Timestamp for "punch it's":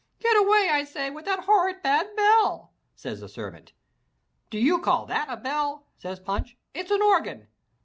6.19-6.89